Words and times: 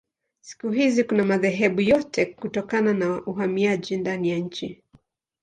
Siku 0.41 0.69
hizi 0.71 1.03
kuna 1.03 1.23
madhehebu 1.25 1.81
yote 1.81 2.25
kutokana 2.25 2.93
na 2.93 3.21
uhamiaji 3.25 3.97
ndani 3.97 4.29
ya 4.29 4.37
nchi. 4.37 4.83